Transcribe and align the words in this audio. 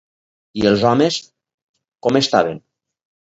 I 0.61 0.63
els 0.69 0.85
homes 0.91 1.17
com 2.07 2.17
estaven? 2.21 2.61